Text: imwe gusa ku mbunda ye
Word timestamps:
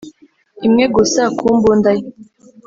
imwe 0.67 0.85
gusa 0.95 1.21
ku 1.37 1.45
mbunda 1.57 1.89
ye 1.97 2.05